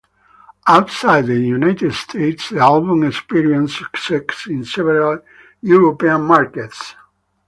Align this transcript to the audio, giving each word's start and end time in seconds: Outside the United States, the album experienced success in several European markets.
Outside 0.65 1.27
the 1.27 1.39
United 1.39 1.93
States, 1.93 2.49
the 2.49 2.57
album 2.57 3.03
experienced 3.03 3.77
success 3.93 4.47
in 4.47 4.65
several 4.65 5.19
European 5.61 6.21
markets. 6.23 6.95